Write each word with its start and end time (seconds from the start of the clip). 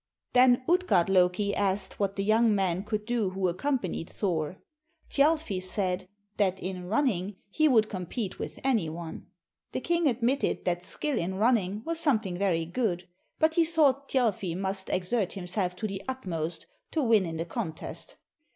Then 0.33 0.63
Utgard 0.67 1.09
Loki 1.09 1.53
asked 1.53 1.99
what 1.99 2.15
the 2.15 2.23
young 2.23 2.55
man 2.55 2.83
could 2.83 3.05
do 3.05 3.29
who 3.29 3.47
accompanied 3.47 4.09
Thor. 4.09 4.57
Thjalfi 5.11 5.61
said 5.61 6.09
that 6.37 6.57
in 6.59 6.85
running 6.87 7.35
he 7.51 7.67
would 7.67 7.87
compete 7.87 8.39
with 8.39 8.57
any 8.63 8.89
one. 8.89 9.27
The 9.73 9.79
king 9.79 10.07
admitted 10.07 10.65
that 10.65 10.81
skill 10.81 11.19
in 11.19 11.35
running 11.35 11.83
was 11.85 11.99
something 11.99 12.35
very 12.35 12.65
good, 12.65 13.07
but 13.37 13.53
he 13.53 13.63
thought 13.63 14.09
Thjalfi 14.09 14.55
must 14.55 14.89
exert 14.89 15.33
himself 15.33 15.75
to 15.75 15.87
the 15.87 16.01
utmost 16.07 16.65
to 16.93 17.03
win 17.03 17.27
in 17.27 17.37
the 17.37 17.45
contest. 17.45 18.15